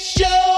show 0.00 0.49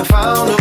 I 0.00 0.04
found 0.04 0.57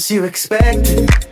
as 0.00 0.10
you 0.10 0.24
expected? 0.24 1.29